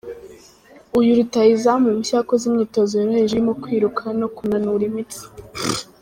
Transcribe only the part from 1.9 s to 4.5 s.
mushya yakoze imyitozo yoroheje irimo kwiruka no